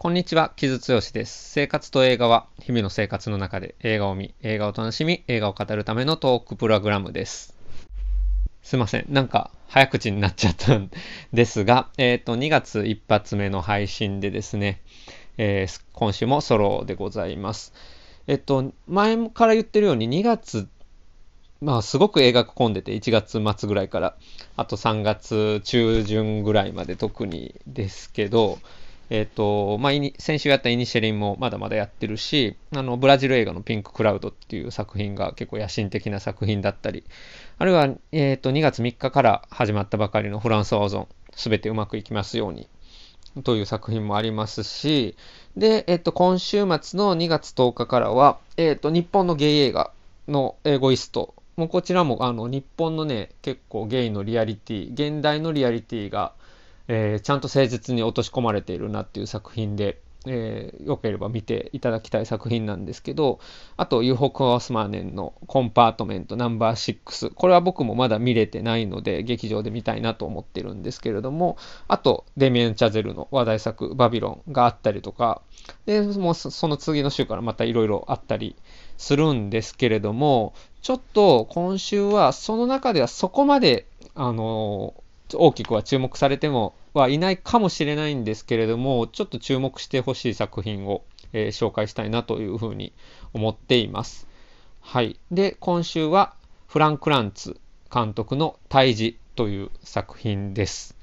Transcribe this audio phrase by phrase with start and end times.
[0.00, 1.50] こんにちは、木津剛です。
[1.50, 7.56] 生活と映画は日々の生活の中で映画を見、映画を楽しみ、映画を語るためのトークプログラムです。
[8.62, 9.06] すいません。
[9.08, 10.88] なんか早口になっちゃったん
[11.32, 14.82] ですが、 えっ、ー、と、2月一発目の配信でですね、
[15.36, 17.74] えー、今週もソロでございます。
[18.28, 20.68] えっと、前から言ってるように2月、
[21.60, 24.14] まあすごく映画混んでて1月末ぐらいから、
[24.56, 28.60] あと3月中旬ぐらいまで特にですけど、
[29.10, 37.04] えっ、ー、と、まあ、先週やったイニシェリンもまだまだやってるし、あの、ブラジル映画のピンククラウドっていう作品が結構野心的な作品だったり、
[37.58, 42.68] あるいは、えっ、ー、と、2月3日から始まったばかりのフランスオーゾン、すべてうまくいきますように、
[43.44, 45.16] という作品もありますし、
[45.56, 49.90] で、えっ、ー、と、今週末の2月10日からは、えっ、と、日本のゲイ映画
[50.26, 56.32] のエゴイスト、もうこちらも、あの、日本のね、結構ゲイのリアリティ、現代のリアリティが、
[56.88, 63.38] えー、ちゃんと誠実に落とし込まれているなっていう作品で、えー、よければ見ていただきたい作品なんですけど、
[63.76, 67.32] あと、ユーホ・クワスマーネンのコンパートメントナンバー6。
[67.34, 75.42] これは僕もまだ見れてないので、劇場で見たいなと思ってるんですけれども、あと、デミエン・チャゼルの話題作、バビロンがあったりとか、
[75.86, 78.56] で、もうその次の週からまたいろいろあったり
[78.96, 92.92] するんですけれども、ちょっと今週はその中ではそこまで、あのー大きくは注目されてもはいないかもしれないんですけれども、ちょっと注目してほしい作品を、えー、紹介したいなというふうに
[93.32, 94.26] 思っています。
[94.80, 95.18] はい。
[95.30, 96.34] で、今週は
[96.66, 97.60] フランク・ランツ
[97.92, 100.96] 監督の退治という作品です。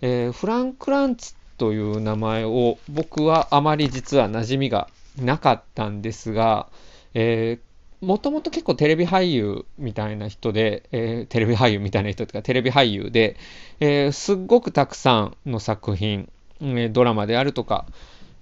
[0.00, 6.68] えー、フランク・ランツという名前を僕はあまり実は馴染みがなかったんですが、
[7.14, 7.65] えー、
[8.06, 13.36] もともと結構テレビ俳優みたいな人で、えー、テレビ俳優みたいな人とかテレビ俳優で、
[13.80, 17.84] えー、すっごくたくさんの作品、え、ドラマであるとか、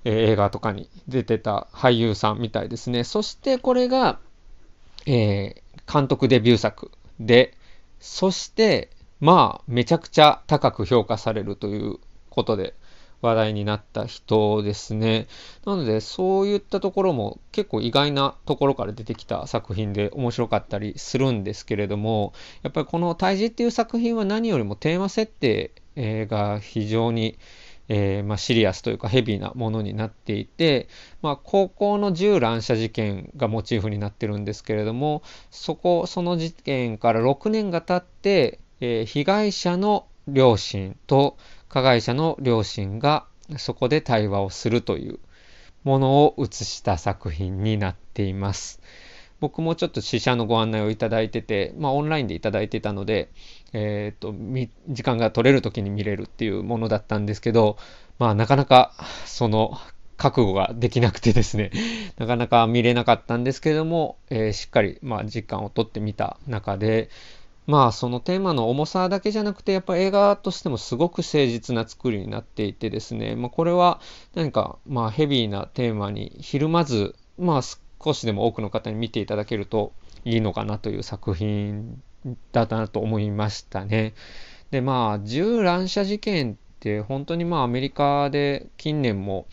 [0.04, 3.04] え映画とかに出てた俳優さんみたいですね。
[3.04, 4.18] そしてこれが、
[5.06, 7.54] え監督デビュー作で、
[8.00, 8.90] そして
[9.20, 11.96] まあめちゃくちゃ高く評価されるという
[12.28, 12.74] ことで、
[13.24, 15.26] 話題になった人ですね。
[15.64, 22.32] なので、そういったところも結構意外なところから出てきた作品で面白かったりするんですけれども、
[22.62, 27.38] やっぱりこの対峙っていう作品は何よりもテーマ設定が非常に
[27.88, 30.88] えー、まあ、シリアスというかヘビーなものになっていて、
[31.22, 41.36] まあ、高校の銃乱射事件がモチーフになってるんですけれどもそこその事件から6年が経って、えー、被害者の両親と
[41.74, 43.26] 加害者の両親が
[43.56, 45.18] そこで対話をするという
[45.82, 48.80] ものを映した作品になっています。
[49.40, 53.28] 僕もちょっと試写のご案内をいただいてて、まあ、オンラインでいただいてたので、
[53.72, 54.32] えーと、
[54.88, 57.76] 時間が取れる時に見れるっていうものだったんですけど、
[58.20, 58.92] まあ、なかなか
[59.24, 59.76] その
[60.16, 61.72] 覚悟ができなくてですね、
[62.18, 67.10] なかなか見れなかったんですけれども、えー、しっかり、まあ、時間をとってみた中で、
[67.66, 74.00] まあそのテーマの重さだけじゃなくてやっぱ映画としてもすごく誠実な作りになっていてですね、まあ、これは
[74.34, 79.92] 何かまあヘビーなテーマにひるまずまあ少しでも多くの方に見ていただけると
[80.24, 82.02] いいのかなという作品
[82.52, 84.14] だなと思いましたね。
[84.70, 89.46] でまあ銃乱射事件って本当にまあアメリカで近年も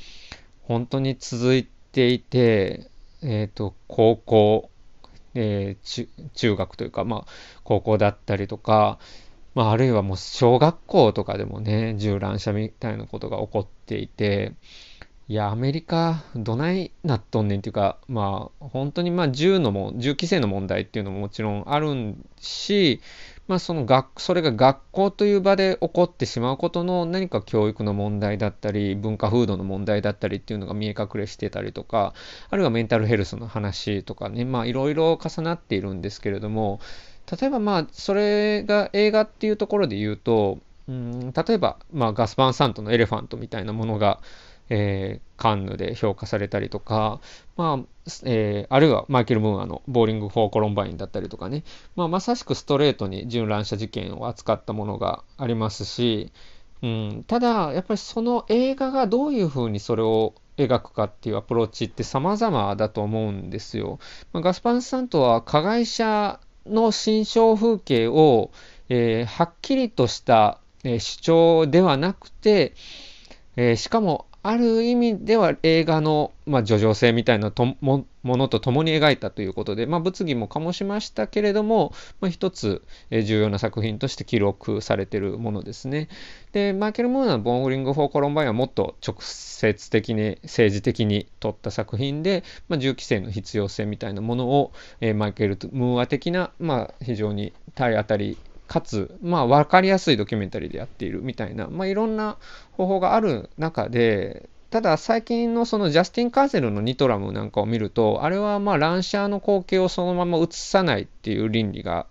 [0.63, 2.89] 本当に続いていて、
[3.21, 4.69] えっ、ー、と高校
[5.33, 7.25] えー、中学というか、まあ、
[7.63, 8.99] 高校だったりとか、
[9.53, 14.53] まあ、あるいはもう小学校とかでもね、銃乱射みたいなことが起こっていて、
[15.31, 22.99] いや、アメリカ、どないなっとんねんっていうか、まあ、本当にまあ銃のも、銃規制の問題っていうのももちろんあるし、
[23.47, 32.13] まあ、その学、それが学校という場で起こってしまうことの何か教育の問題だったり、文化風土の問題だったりっていうのが見え隠れしてたりとか、
[32.49, 36.81] あるいはメンタルヘルスの話とかね、まあ、いろいろ重なっているんですけれども、
[37.39, 40.59] 例えばまあ、それが映画っていうところで言うと、
[40.89, 44.19] うん、例えば、まあ、ガス・ヴァン・サントのエレファントみたいなものが、
[44.73, 47.19] えー、カンヌで評価されたりとか、
[47.57, 51.65] まあえー、あるいはマイケル・ムーアのボーリング・フォー・コロンバインだったりとかね、
[51.97, 56.31] まあ、まさしくストレートに銃乱射事件を扱ったものがありますし、
[56.81, 63.99] うん、ただやっぱりその映画がどういうふうにそれを描くかっていうアプローチって様々だと思うんですよ。
[64.31, 68.51] まあ、ガス・ヴァン・サントは加害者の心象風景を、
[68.87, 72.73] えー、はっきりとした、えー、主張ではなくて、
[73.57, 86.07] えー、しかもある意味では映画の、まあ、叙情性みたいなともものと共に描いたということで、まあ、物議も醸しましたけれども、まあ、一つ、え重要な作品として記録されているものですね。
[86.53, 94.71] で、マイケル・ムーアのボーリング・フォー・コロンバインはもっと直接的に、政治的に撮った作品で、まあ、銃規制の必要性みたいなものを、
[95.01, 98.37] え、マイケル・ムーア的な、まあ、非常に体当たり
[98.71, 102.37] かつ、まあ、分かりやすいドキュメンタリーでやっているみたいな、まあ、いろんな
[102.71, 112.07] 方法がある中で、ただ最近のそのジャスティン・カーゼルのニトラムなんかを見ると、あれはまあ乱射の光景をそのまま映さないっていう倫理が、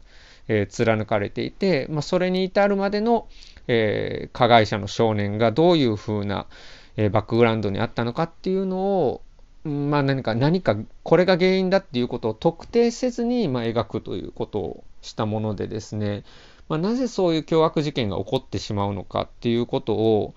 [0.49, 3.27] えー、貫かれていて、まあ、それに至るまでの、
[3.67, 6.47] えー、加害者の少年がどういうふうな、
[6.99, 9.23] えー、バックグラウンドにあったのかっていうのを、
[9.65, 16.25] まあ何か、何か、これが原因だっていうことを特定せずに、まあ、描くということをしたものでですね、
[16.71, 20.35] まあ、なぜそういう凶悪事件が起こってしまうのかっていうことを、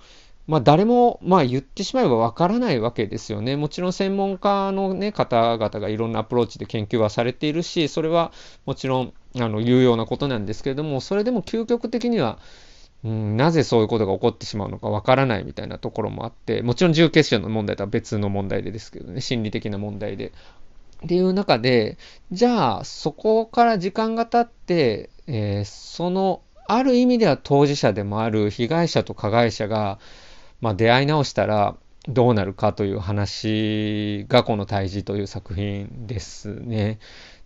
[0.48, 3.56] まあ、誰も、まあ、言ってしまえばわからないわけですよね。
[3.56, 8.34] もちろん専門家の、ね、方々がいろんなアプローチで研究はされているし、それは
[8.66, 12.40] もちろんあの有用なことなんですけれども、それでも究極的には、
[13.04, 20.34] うん、なぜそういうことが起こってしまうのかわからないみたいなところもあって、もちろん重結社の問題とは別の問題でですけどね、心理的な問題で。
[21.06, 21.98] っていう中で、
[22.32, 30.00] じゃあそこから時間が経って、えー、そのある意味では当事者でもある被害者と加害者が、
[30.62, 31.76] まあ、出会い直したら
[32.08, 37.00] どうなるかという話がこの対峙という作品ですね。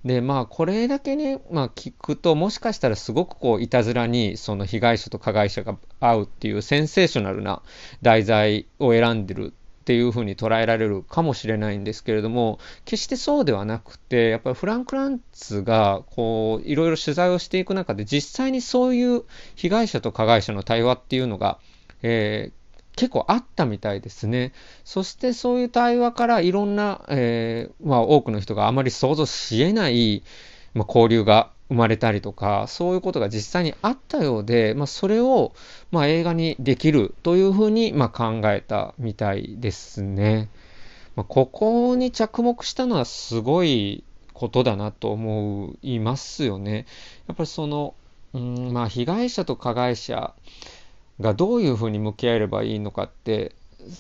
[0.03, 7.62] でまあこれだけね、まあ、聞くともしかしたらすごくこういたずらにその被害者と加害者が会うっていうセンセーショナルな
[8.01, 9.53] 題材を選んでる
[9.88, 19.24] っていうふうに捉えられるかもしれないんですけれども決してそうではなくてやっぱりフランク・ランツがこういろいろ取材をしていく中で実際にそういう
[19.56, 21.57] 被害者と加害者の対話っていうのが、
[22.04, 22.57] えー
[22.98, 24.54] 結構あったみたいですね。
[24.84, 30.24] そしてそういう対話からいろんな、えー、まあ、多くの人があまり想像しえない、
[30.74, 35.54] まあ、交流が生まれたりとか、そういうことが実際にあったようで、まあ、それを、
[35.92, 40.50] まあ、映画にできるというふうに、まあ、考えたみたいですね。
[41.16, 44.04] まあ、ここに着目したのはすごい
[44.34, 46.86] ことだなと思いますよね。
[47.28, 47.96] やっぱりその、
[48.34, 50.34] うんまあ、被害者と加害者
[51.20, 53.56] がどういうふうに向き合えればいいのかって、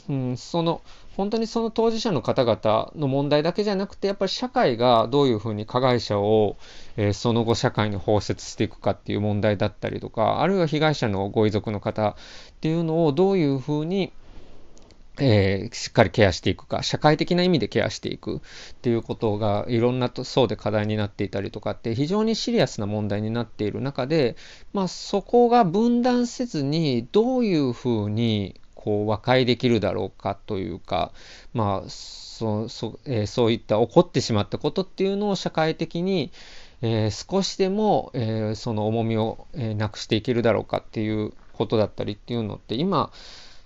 [0.09, 0.81] うん、その
[1.15, 6.57] 本当にその当事者の方々の問題だけじゃなくてやっぱり社会がどういうふうに加害者を、
[6.95, 12.15] えー、その後社会に包摂していくかっていう問題だったりとかあるいは被害者のご遺族の方っ
[12.61, 14.11] ていうのをどういうふうに
[15.19, 18.39] えー、しっかりケアしていくか、社会的な意味でケアしていくっ
[18.81, 24.35] ていうことがいろんな層で課題になっていたりとかって非常にシリアスな問題になっている中で、
[24.73, 31.11] まあ、そこが分断せずにどういうふうにこう和解できるだろうかというか、
[31.53, 36.31] まあそそえー、そういった起こってしまったことっていうのを社会的に、
[36.81, 43.11] えー、少しでも、えー、その重みを、えなくしていけるだろうかっていうことだったりっていうのって今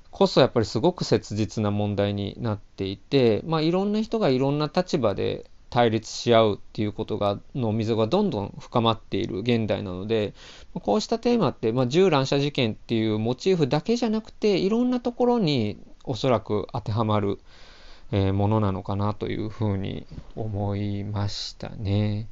[0.10, 10.34] こそやっぱりすごく切実な問題になっていて、まあ、いろんな人がいろんな立場で対立し合うっていうことがの溝がどんどん深まっている現代なので
[10.74, 17.40] こうしたテーマって、まあ、銃乱射事件っていうモチーフだけじゃなくていろんなところにおそらく当てはまる、
[18.12, 22.28] えー、ものなのかなというふうに思いましたね。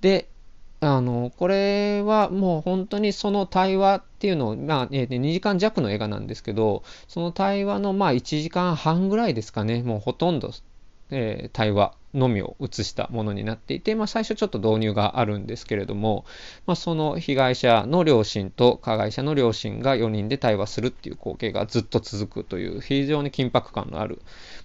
[0.00, 0.28] で
[0.82, 10.52] あの、これはもう本当にその対話っていうのを、まあ、えー、2時間弱の映画なんですけど、その対話のまあ1時間半ぐらいですかね、もうほとんど
[11.10, 16.24] えー、対話のみを映したものになっていて、まあ、最初ちょっと導入があるんですけれども、
[16.66, 24.20] まあ、その被害者の両親と加害者の両親が4人で対話するっていう光景がずっと続くという非常に緊迫感のある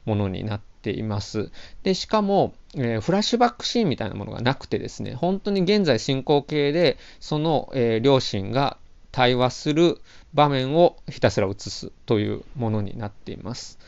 [0.05, 1.51] ものになっています。
[1.83, 8.77] でしかも、えー、フラッシュバックシーンみたいなものがなくてですね本当に現在進行形でその、えー、両親が
[9.11, 9.99] 対話する
[10.33, 13.79] 場面をひたすら映すというものになっています。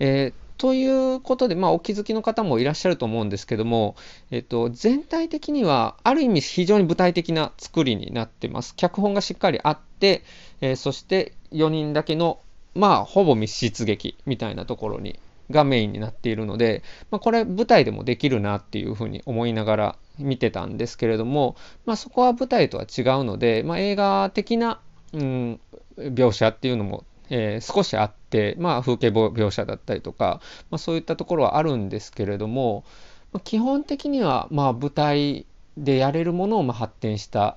[0.00, 3.96] えーということで、まあ、お気づきの方もいらっしゃると思うんですけども、
[4.30, 8.74] えっと、全体的には、ある意味非常に具体的な作りになってます。
[8.76, 10.22] 脚本がしっかりあって、
[10.60, 12.38] えー、そして4人だけの、
[12.74, 15.18] まあ、ほぼ密室劇みたいなところに、
[15.50, 24.80] がメインになっているので、まあ、これ舞台でもできるなっていうふうに思いながら見てたんですけれども、まあ、そこは舞台とは違うので、まあ、映画的な、
[25.12, 25.60] うん、
[25.98, 27.04] 描写っていうのも
[27.36, 32.84] えー、少しあって、まあ、風景描写だったりとか、まあ、そういったところはあるんですけれども、
[33.32, 35.44] まあ、基本的にはまあ舞台
[35.76, 37.56] でやれるものをまあ発展した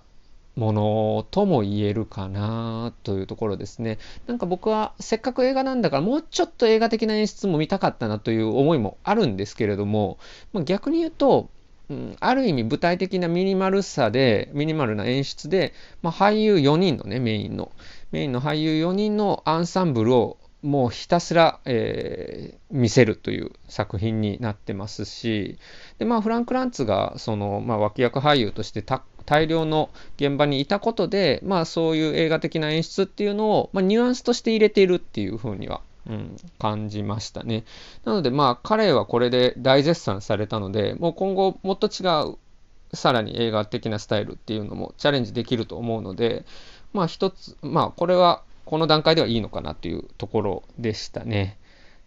[0.55, 4.00] ものとも言えるかなというところですね。
[4.25, 10.17] なんか僕はせっかく映画なんだからもうちょっと映画的な演出も見たかったなという思いもあるんですけれども、
[10.53, 11.51] まあ、逆に言うと、
[11.89, 17.72] うん、ある意味舞台的なミニマルさで、ミニマルな演出で、まあ、俳優4人のね、メインの、
[18.11, 25.57] メインの俳優4人のアンサンブルをもうひたすら、えー、見せるという作品になってますし、
[25.99, 28.83] で、まあ、フランク・ランツが、その、まあ、脇役俳優として
[29.25, 37.63] 大量の現場にいたことで、まあ、そういう映画的な演出っていうのを、まあ、ニュアンスとして入れているっていうふうには、うん、感じましたね。
[38.03, 42.37] なので、まあ、彼はこれで大絶賛されたので、もう今後もっと違う、
[42.93, 46.45] さらに映画的なスタイルっていうのもチャレンジできると思うので、
[46.94, 51.58] まあ一つ、まあこれはこの段階ではいいのかなというところでしたね。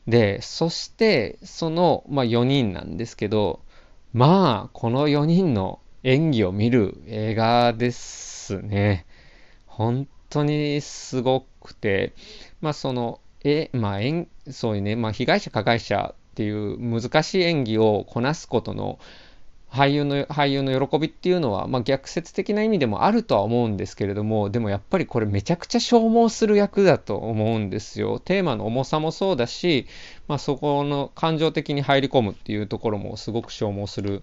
[0.07, 3.61] で、そして、その、まあ、4人なんですけど、
[4.13, 9.07] まあ、この4人の演技を見る映画ですね。
[9.67, 12.13] 本当にすごくて、
[12.61, 14.01] まあ、その、え、まあ、
[14.51, 18.99] そういうね、まあ、被害者、加害者っていう難しい演技をこなすことの、
[19.73, 28.19] 俳優の俳優の喜びっていうのは、まあ、逆説的な意味でもあるとは思うんですけれどもでもやっぱりこれめちゃくちゃ消耗する役だと思うんですよ。
[28.19, 29.87] テーマの重さもそうだし、
[30.27, 34.23] まあ、そこの感情的に入り込むっていうところもすごく消耗する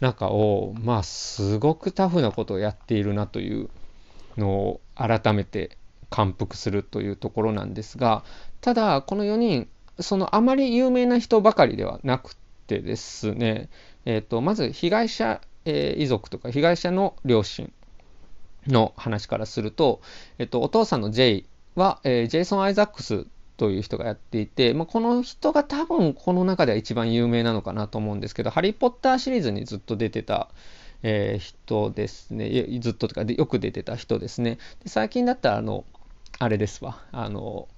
[0.00, 3.70] 中をまあすごくタフなことをやっているなという
[4.36, 5.76] のを改めて
[6.10, 8.24] 感服するというところなんですが
[8.60, 9.68] ただこの4人
[10.00, 13.68] そのあまり有名な人ばかりではなくてですね
[14.04, 17.72] えーと、まず被害者、えー、遺族とか被害者の両親
[18.66, 20.00] の話からすると、
[20.38, 21.44] えーと、お父さんの J
[21.74, 30.48] は、えー、ジェイソン・アイザックスという人がやっていて、まあ、この人が多分この中では一番有名なのかなと思うんですけど、ハリー・ポッターシリーズにずっと出てた、
[31.02, 32.66] えー、人ですね。
[32.80, 34.58] ずっととかでよく出てた人ですね。
[34.82, 35.84] で最近だったら、あの、
[36.38, 37.02] あれですわ。
[37.12, 37.68] あの、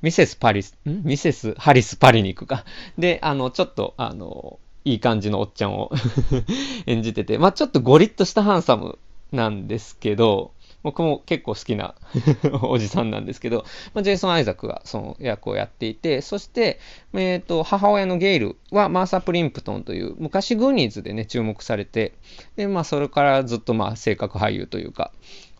[0.00, 1.02] ミセス・パリス、ん？
[1.04, 2.64] ミセス・ハリス・パリニクか。
[2.98, 5.90] で、あの、ちょっと、あの、いい感じのおっちゃんを
[6.86, 8.98] 演じてて、まあちょっとゴリッとしたハンサム
[9.32, 11.94] なんですけど、僕も結構好きな
[12.62, 16.80] おじさんなんですけど、まあ、ジェイソン・アイザックがその役をやっていて、そして、
[17.14, 22.12] えーと、母親のゲイルはマーサ・プリンプトンという昔グーニーズでね注目されて、
[22.56, 25.12] でまあ、それからずっとまあ性格俳優というか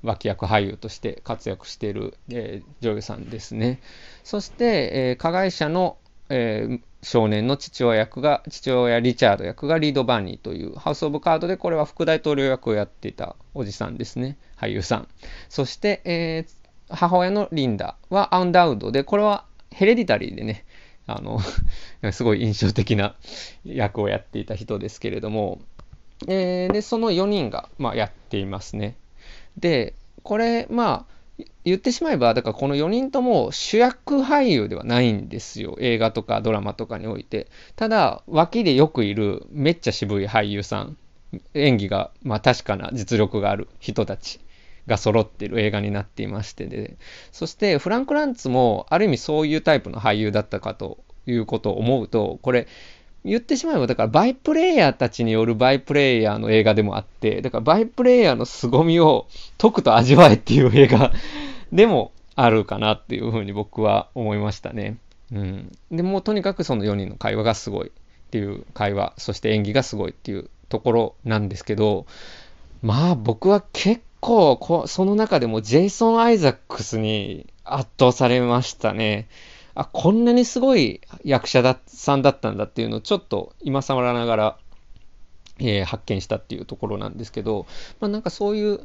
[0.03, 3.81] 脇役俳優として活躍している、えー、女優さんですね。
[4.25, 5.97] そして、えー、加害者の、
[6.29, 15.09] えー少年の父親役が、父親リチャード役がリード・バーニーという、ハウス・オブ・カードでこれは副大統領役をやっていたおじさんですね、俳優さん。
[15.49, 20.65] そして、えー、母親のリンダはアンダウドで、これはヘレディタリーでね、
[21.07, 21.41] あの
[22.13, 23.17] すごい印象的な
[23.65, 25.61] 役をやっていた人ですけれども、
[26.29, 28.97] えー、で、その4人が、まあ、やっていますね。
[29.57, 31.22] で、これ、まあ、
[31.65, 35.77] 言ってしまえば、だからこの4人とも主役俳優ではないんですよ。
[35.81, 37.49] 映画とかドラマとかにおいて。
[37.77, 40.97] ただ、脇でよくいるめっちゃ渋い俳優さん、
[41.55, 44.41] 演技が、まあ確かな実力がある人たち
[44.87, 46.97] が揃ってる映画になっていましてで、
[47.31, 52.67] そしてフランク・ランツもある意味そういうタイプの俳優だったかということを思うと、これ、
[53.25, 59.27] 言ってしまえば、だからバイプレイヤーたちによるバイプレイヤーの映画でもあって、だからバイプレイヤーの凄みを
[59.59, 61.13] 解くと味わえっていう映画
[61.73, 64.97] でもあるかなっていうふうに僕は思いましたね。
[65.33, 65.73] うん。
[65.91, 67.91] でもうとにかくその4人の会話がすごいっ
[68.31, 72.07] ていう会話、そして演技がすごいっていうところなんですけど、
[72.83, 79.29] まあ僕は結構こその中でもジェイソン・アイザックスに圧倒されましたね。
[79.75, 84.59] あ、こんなにすごい役者ださんだったんだっていうのをちょっと今更ながら
[85.59, 87.67] えー、発見したっていうところなんですけど、
[88.01, 88.81] まあ、なんかそういう、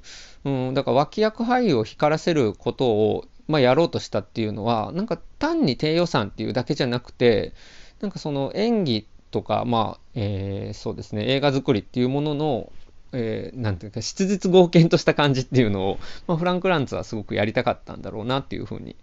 [0.46, 7.54] うん、だから脇役俳優を光らせることを、まあ、やろうとしたっていうのは、なんか単に低予算っていうだけじゃなくて、
[8.02, 12.72] なんかその演技とか、まあ、えー、そうですね、映画作りっていうものの、
[13.14, 18.98] えー、ていうか、質実合憲とした感じっていうのを、まあ、フランク・ランツはすごくやりたかったんだろうなっていうふうに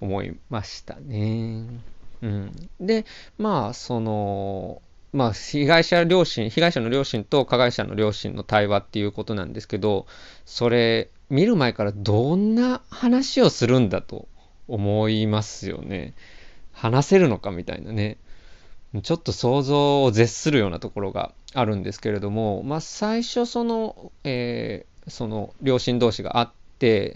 [0.00, 1.66] 思いましたね。
[2.22, 2.52] うん。
[2.80, 3.04] で、
[3.38, 10.06] まあ、その、まあ、被害者両親、被害者の両親と加害者の両親の対話っていうことなんですけど、
[10.44, 14.28] それ、見る前からどんな話をするんだと
[14.68, 16.14] 思いますよね。
[16.72, 18.18] 話せるのかみたいなね。
[19.02, 26.52] ちょっと想像を絶するようなところがあるんですけれども、まあ、最初その、えー、その両親同士があっ、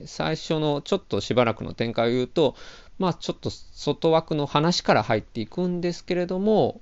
[0.06, 2.54] 最初のちょっとしばらくの展開を言うと、
[2.98, 6.80] まあ、ちょっと外枠の話から入っていくんですけれども、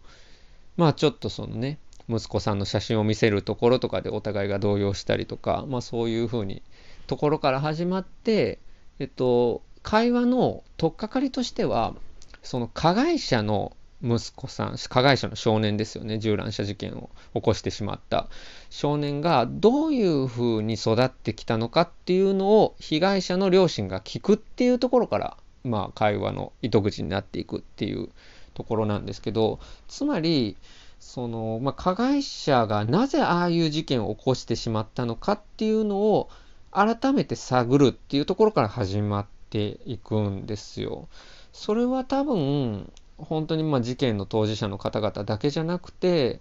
[0.77, 6.62] まあちょっとそのね、息子さんの写真を見せるところとかでお互いが動揺したりとか、まあそういうふうに
[7.07, 8.59] ところから始まって、
[8.99, 11.95] えっと、会話の取っかかりとしては
[12.43, 18.28] その加害者の息子さん加害者の少年ですよね銃乱射事件を起こしてしまった
[18.68, 28.09] 少年がどういうふうに育ってきたのかっていうのを被害者の両親が聞くっていうところからまあ会話の糸口になっていくっていう
[28.54, 30.56] ところなんですけどつまり
[30.99, 36.28] その、まあ、加害者がなぜああいう事件を起こしてしまったのかっていうのを
[36.71, 41.09] 改めて探るっていうところから始まっていくんですよ。
[41.52, 42.90] それは多分
[43.25, 46.41] 本当にま事件の当事者の方々だけじゃなくて、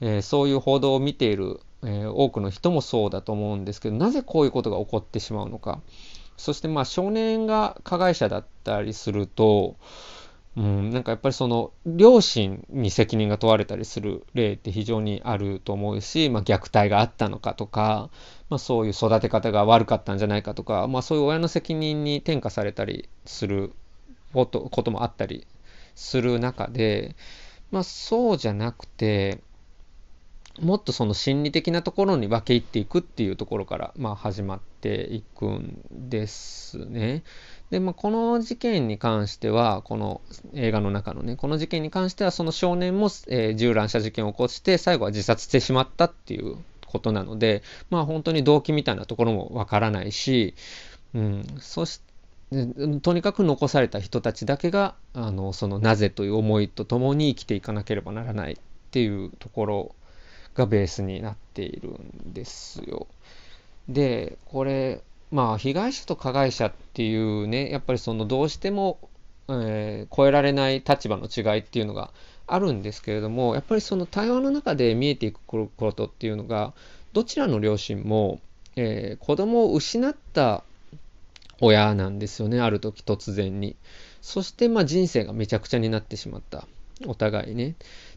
[0.00, 5.80] えー、そういう報道を見ている、えー、多くの人もそうだと思うんですけどなぜこういうことが起こってしまうのか。
[6.36, 9.76] そしてまあ少年が加害者だったりすると、
[10.56, 18.10] うん、なんかやっぱりその両親に責任が問われたりする例って非常にあると思うし、まあ、虐待があったのかとか、
[18.50, 23.72] まあ、そういう育て方が悪かったんじゃないかとか、まあ、そういう親の責任に転嫁されたりする
[24.34, 25.46] こともあったり
[25.94, 27.16] する中で、
[27.70, 29.40] まあ、そうじゃなくて
[30.60, 37.22] もっとその心理的なところに分け入っていくっていうところから、まあ、始まっていくんですね。
[37.70, 40.20] で、まあ、この事件に関しては、この
[40.52, 46.56] 映画の中のね、この事件に関しては、その少年も、えー、銃乱射事件を起こして、最後は自殺してしまったっていう
[46.86, 50.54] ことなので、まあ、本当に動機みたいなところもわからないし、
[51.14, 52.11] うん、そして、
[53.02, 58.56] とにかく残された人たちだけがあのそのなぜという思いとともに生きていかなければならないっ
[58.90, 59.94] ていうところ
[60.54, 63.06] がベースになっているんですよ。
[63.88, 68.98] でこれまあ被害者と加害者っていうねやっぱりそのどうしても、
[69.48, 72.10] えー、超えられない立場の違いっていうのが
[72.46, 76.74] あるんですけれどもやっぱりその対話の中で見えていくことっていうのが
[77.14, 78.40] どちらの両親も、
[78.76, 80.64] えー、子供を失った
[81.62, 83.76] 親なんですよねある時突然に。
[84.20, 86.66] そしてまあ人生がめちゃくちゃになってしまった。
[87.06, 87.70] お互いね。
[87.70, 87.74] っ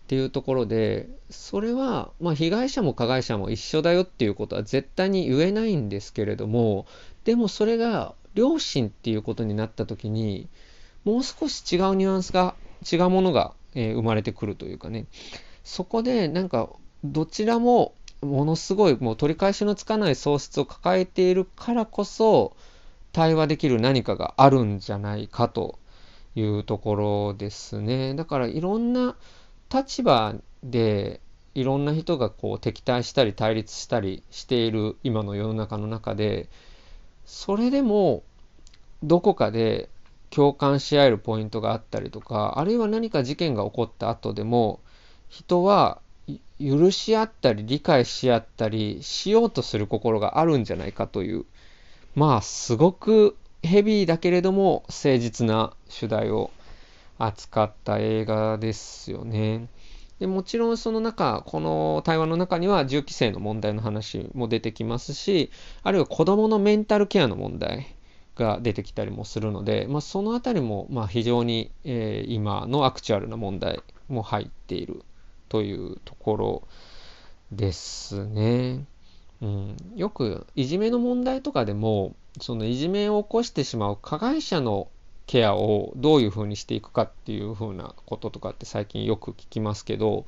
[0.08, 6.86] ていうところでそれはまあ被害者も加害者も一緒だよっていうことは絶対に言えないんですけれども
[7.24, 10.48] でもそれが両親っていうことになった時に
[11.04, 12.56] もう少し違うニュアンスが
[12.92, 15.06] 違うものが、えー、生まれてくるというかね。
[15.64, 16.70] そこでなんか
[17.04, 22.56] どちらもものすごいもう取り返しのつかない喪失を抱えているからこそ
[23.16, 25.80] 対話できる何かがあるんじゃないかと
[26.36, 28.14] いうところですね。
[28.14, 29.16] だからいろんな
[29.74, 31.22] 立場で
[31.54, 36.50] いろんな人がこう敵対したり対立したりしている今の世の中の中で
[37.24, 38.24] それでも
[39.02, 39.88] どこかで
[40.30, 44.82] 共感し合えるポイントがあったりとかあるいは何か事件が起こった後でも
[45.30, 46.02] 人は
[46.60, 51.46] 許し合ったり理解し合ったりしようとする心があるんじゃないかという
[52.16, 56.52] まあすごくヘビーだけれども誠実な主題を
[57.18, 59.68] 扱った映画ですよね。
[60.20, 65.52] でもちろんその中、この対話の中には銃規制の問題の話も出てきますし、
[65.84, 67.96] あるいは子供のメンタルケアの問題
[68.36, 75.04] が出てきたりもするので、まあ、そのあたりもまあ非常に、えー、今のアクチュアルな問題も入っている
[75.50, 76.68] というところ
[77.52, 78.86] ですね。
[79.46, 84.88] うん、よくいじめの問題とかでもそのいじめを起こしてしまう加害者の
[85.28, 90.26] ケアをどういうふうにしていくかっていうふうなこととかって最近よく聞きますけど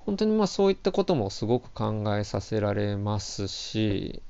[0.00, 4.22] 本当にまあそういったこともすごく考えさせられますし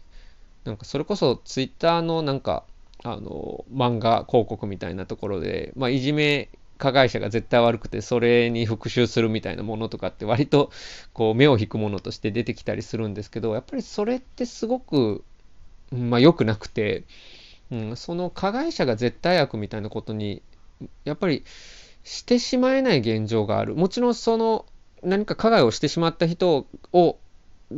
[0.65, 2.65] なんかそれこそツイッターのなんか
[3.03, 6.49] あの漫画広告みたいなところで、まあ、いじめ
[6.83, 10.73] 加害者が絶対悪くてそれに復讐するみたいなものとかって割と
[11.13, 15.23] こう目を引くものとして出てきたりするんですけどやっぱりそれってすごく、
[15.93, 17.05] まあ、良くなくて、
[17.71, 20.43] うん、その加害者が絶対悪みたいなことに
[21.05, 21.45] やっぱり
[22.03, 23.77] してしまえない現状がある。
[23.77, 24.67] もちろんその
[25.05, 27.19] 何か加害をしてしまった人を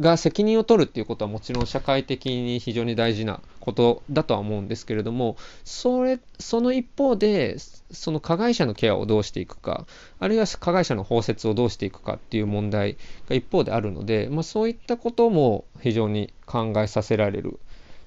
[0.00, 7.56] が責任を取るっていうことはもちろん社会的に非常に大事なことだとは思うんですけれどもそれその一方で
[7.90, 9.86] その加害者のケアをどうしていくか
[10.18, 12.96] あるいは加害者の包摂をどうしていくかっていう問題
[13.28, 17.58] が一方であるので、まあ、そういったことも非常に考えさせられる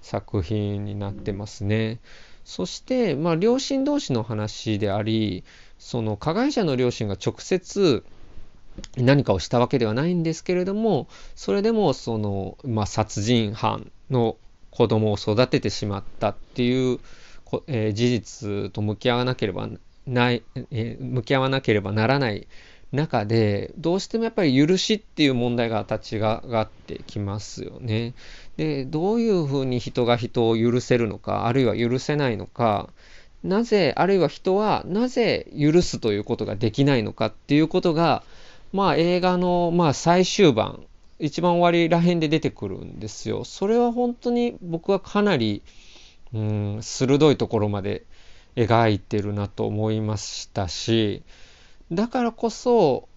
[0.02, 2.00] 作品になってますね。
[2.46, 5.44] そして、まあ、両親同士の話であり
[5.80, 8.06] その加害者の両親が直接
[8.98, 14.38] 何かをしたわけではないんですけれどもそれでもその、まあ、殺人犯の
[14.72, 17.00] 子供を育ててしまったっていう、
[17.68, 19.70] えー、事実と向き合わなければ
[20.06, 22.48] ない、えー、向き合わなければならない
[22.92, 28.14] 中で、どうしてもやっぱり許しっていう問題が立ち上がってきますよね。
[28.56, 32.90] で、どういうふうに人が人を許せるのか、あるいは許せないのか、
[33.44, 38.24] なぜ、あるいは人はなぜ許すということができないのかっていうことが、
[38.74, 40.86] まあ映画のまあ最終盤、
[41.20, 43.44] 一番終わりらへんで出てくるんですよ。
[43.44, 45.64] それは本当に僕はかなり、
[46.34, 48.06] うん、鋭いところまで
[48.56, 51.24] 描いてるなと思いましたし、
[51.92, 53.08] だからこそ、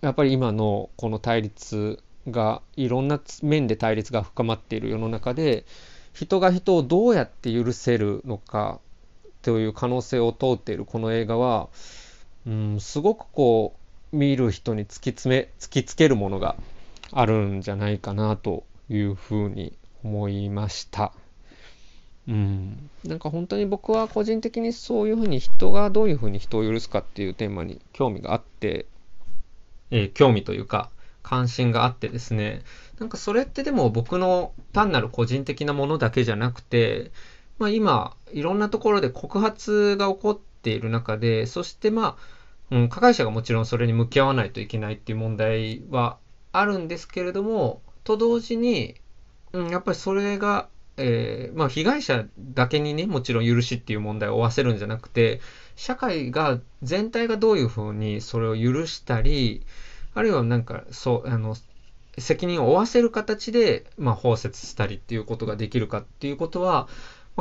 [0.00, 5.64] やっぱり今のこの対立が、いろんな面で対立が深まっている世の中で、
[6.12, 8.80] 人が人をどうやって許せるのか
[9.42, 11.68] という可能性を問うているこの映画は、
[12.46, 13.85] うん、すごくこう、
[14.16, 16.56] 見る人に突き詰め、突きつけるものが
[17.12, 21.12] あるんじゃないかなというふうに思いました。
[22.28, 28.86] うん、なんか本当に僕は個人的にそういうふうに人がどういうふうに人を許すかっていうテーマに興味があって、
[29.90, 30.90] えー、興味というか
[31.22, 32.62] 関心があってですね。
[32.98, 37.10] なんかそれってでも僕の単なる個人的なものだけじゃなくて、
[37.58, 42.35] まあ、今いろんなところで告発が起こっている中でそしてまあ、
[42.70, 46.18] うん、加害者がもちろんそれに向き合わないといけないっていう問題は
[46.52, 48.96] あるんですけれどもと同時に、
[49.52, 55.40] うん、やっぱりそれがえー、まあ、被害者だけにね、もちろん許しっていう問題を負わせるんじゃなくて、
[55.76, 59.62] 社会が、全体がどういうふうにそれを許したり、
[60.14, 61.54] あるいはなんか、そう、あの、
[62.18, 66.88] 責任を負わせる形で、まあ、包摂したりっていうことができるかっていうことは、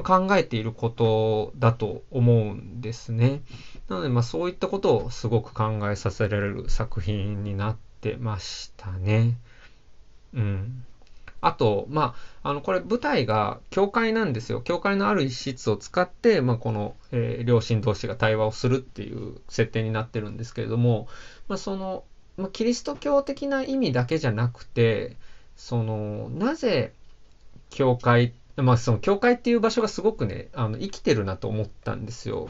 [0.03, 3.41] 考えていることだと思うんですね。
[3.87, 9.37] なので、まあ、そういったことをすごく考えさせられる作品になってましたね。
[10.33, 10.83] うん。
[11.41, 14.61] あと、まあ、あの、これ舞台が教会なんですよ。
[14.61, 21.07] 教会のある一室を使って、まあ、この、えー、両親同士が対話をするっていう設定になってるんですけれども、
[21.47, 22.03] まあ、その、
[22.37, 25.17] まあ、キリスト教的な意味だけじゃなくて、
[25.55, 26.93] その、なぜ、
[27.69, 32.49] 教会っ、まあ、その、教会っていう場所がすごくね、あの、生きてるなと思ったんですよ。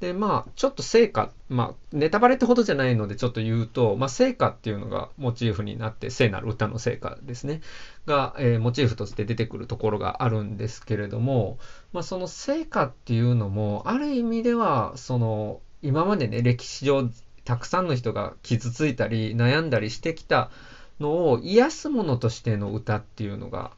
[0.00, 7.62] で、まあ、ちょっと聖歌、まあ、ネタバレってほどじゃないのでちょっと言うと、まあ、聖歌っていうのがモチーフになって、聖なる歌の聖歌ですね、
[8.04, 11.58] が、えー、モチーフとして出てくるところがあるんですけれども、
[11.92, 17.08] まあ、その聖歌っていうのも、ある意味では、その、今までね、歴史上、
[17.44, 20.50] たくさんの人が傷ついたり、悩んだりしてきた
[20.98, 23.72] のを癒すものとしての歌っていうのが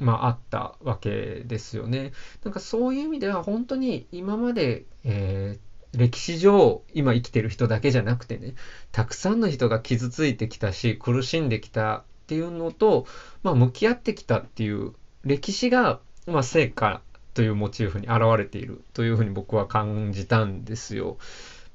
[0.00, 2.12] まあ、あったわけですよね。
[2.42, 8.54] なんかそういう意味では本当に今まで、えー、歴史上今生きてる人だけじゃなくてね、
[8.92, 13.06] たくさんの人が傷ついてきたし、苦しんできたっていうのと、
[13.42, 17.02] まあ、向き合ってきたっていう歴史が、まあ、成果
[17.34, 21.18] というモチーフに現れているというふうに僕は感じたんですよ。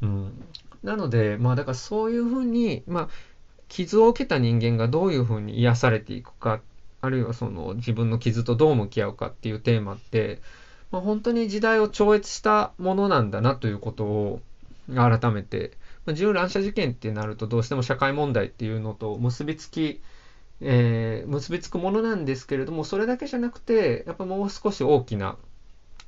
[0.01, 0.43] うん、
[0.83, 3.09] なので、まあだからそういうふうに、まあ、
[3.67, 6.61] 傷を受けた人間がどういうふうに癒されていくかっ
[7.05, 10.41] あるいはその自分の傷とどう向き合うかっていうテーマって、
[10.91, 14.41] まあ、本当に時代を超越したものなんだなということを
[14.93, 15.71] 改めて、
[16.05, 20.01] まあ、自由乱射事件ってなるとどうしても社会問題っていうのと結びつき、
[20.61, 25.37] えー、結びつくものなんですけれども、それだけじゃなくて、やっぱもう少し大きな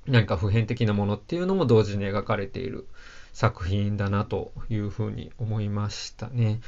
[0.07, 2.87] 何か普遍的なものっていうのも同時に描かれている
[3.33, 6.61] 作品だなというふうに思いましたね。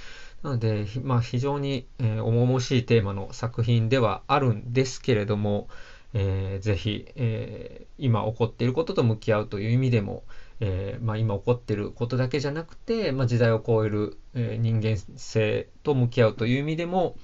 [0.43, 5.67] なので、まあ、非常に、えー、重々しいテーマの作品ではあるんですけれども、
[6.13, 10.23] えー、ぜひ、えー、今起こっていることと向き合うという意味でも、
[10.59, 17.15] えーまあ、今起こっていることだけじゃなくて、まあ、時代を超える、え、人間性と向き合うという意味でも、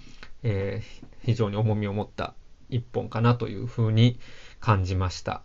[0.44, 0.84] え、
[1.24, 2.34] 非常に重みを持った
[2.70, 4.20] 一本かなというふうに
[4.60, 5.42] 感じました。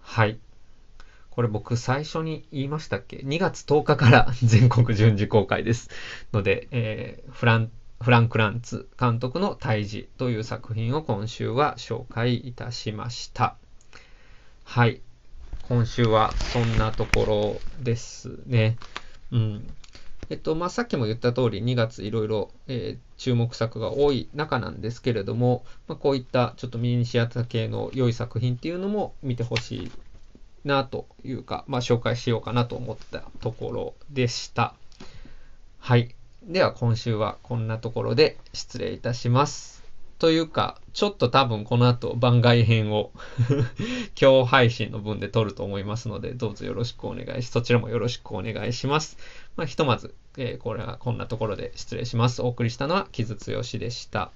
[0.00, 0.38] はい。
[1.30, 5.90] これ僕最初に言いましたっけ ?2 月10日から 全国順次公開です。
[6.32, 13.56] ので、えー、フラン、フランク・ランツ監督の胎児という作品を今週は紹介いたしました。
[14.64, 15.00] はい。
[15.68, 18.76] 今週はそんなところですね。
[19.30, 19.66] うん。
[20.30, 29.92] えっと、まあ、さっきも言った通り2月いろいろ、えー、注目作が多い中なんですけれども、まあ、こういったちょっとミニシアター系の良い作品っていうのも見てほしい
[30.64, 34.74] なというか、まあ、紹介しようかなと思ったところでした。
[35.78, 36.14] はい。
[36.42, 39.80] では今週はこんなところで失礼いたします。
[40.18, 43.10] というか、ちょっと多分この後番外編を
[44.20, 49.16] 今日配信の分で撮ると思いますので、どうぞよろしくお願いし、そちらもよろしくお願いします。
[49.56, 52.42] まあ、ひとまず、えー、これはこんなところで失礼します。
[52.42, 54.30] お送りしたのは木津剛でした。